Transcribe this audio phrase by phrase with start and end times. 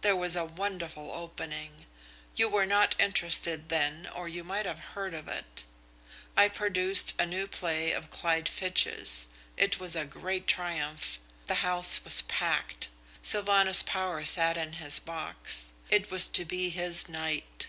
[0.00, 1.84] There was a wonderful opening.
[2.34, 5.64] You were not interested then or you might have heard of it.
[6.34, 9.26] I produced a new play of Clyde Fitch's.
[9.58, 11.18] It was a great triumph.
[11.44, 12.88] The house was packed.
[13.20, 15.74] Sylvanus Power sat in his box.
[15.90, 17.68] It was to be his night.